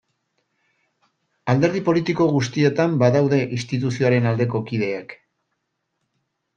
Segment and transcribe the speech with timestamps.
[1.53, 5.19] Alderdi politiko guztietan badaude instituzioaren aldeko kideak.